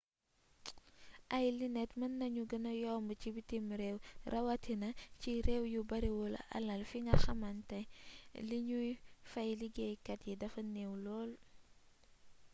ay 1.35 1.45
linet 1.59 1.91
mën 1.99 2.13
nañu 2.19 2.43
gëna 2.51 2.71
yomb 2.83 3.09
ci 3.21 3.29
bitim 3.35 3.65
réew 3.81 3.97
rawatina 4.31 4.89
ci 5.19 5.31
réew 5.47 5.63
yu 5.73 5.81
bariwul 5.89 6.33
alal 6.57 6.81
fi 6.89 6.97
nga 7.05 7.15
xàmante 7.23 7.79
liñuy 8.49 8.89
fay 9.31 9.49
liggéeykat 9.59 10.19
yi 10.27 10.33
dafa 10.41 10.61
neew 10.73 10.91
lool 11.05 11.31